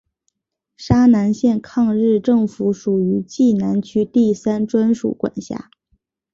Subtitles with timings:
[0.77, 5.69] 沙南县抗日政府属于冀南区第三专署管辖。